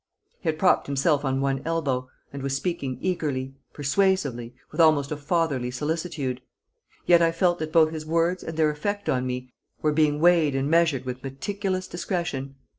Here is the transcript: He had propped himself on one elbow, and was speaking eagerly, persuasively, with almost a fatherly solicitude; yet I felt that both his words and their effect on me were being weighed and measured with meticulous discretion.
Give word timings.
He 0.39 0.49
had 0.49 0.57
propped 0.57 0.87
himself 0.87 1.23
on 1.23 1.41
one 1.41 1.61
elbow, 1.63 2.09
and 2.33 2.41
was 2.41 2.55
speaking 2.55 2.97
eagerly, 3.01 3.53
persuasively, 3.71 4.55
with 4.71 4.81
almost 4.81 5.11
a 5.11 5.15
fatherly 5.15 5.69
solicitude; 5.69 6.41
yet 7.05 7.21
I 7.21 7.31
felt 7.31 7.59
that 7.59 7.71
both 7.71 7.91
his 7.91 8.03
words 8.03 8.43
and 8.43 8.57
their 8.57 8.71
effect 8.71 9.09
on 9.09 9.27
me 9.27 9.53
were 9.83 9.93
being 9.93 10.19
weighed 10.19 10.55
and 10.55 10.67
measured 10.71 11.05
with 11.05 11.23
meticulous 11.23 11.87
discretion. 11.87 12.55